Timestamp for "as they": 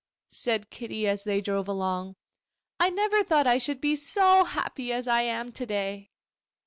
1.07-1.41